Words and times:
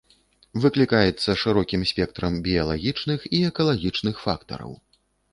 Выклікаецца 0.61 1.33
шырокім 1.41 1.83
спектрам 1.91 2.39
біялагічных 2.47 3.27
і 3.41 3.41
экалагічных 3.51 4.15
фактараў. 4.25 4.73